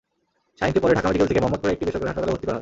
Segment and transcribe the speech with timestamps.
[0.59, 2.59] শাহীনকে পরে ঢাকা মেডিকেল থেকে মোহাম্মদপুরের একটি বেসরকারি হাসপাতালে ভর্তি করা হয়।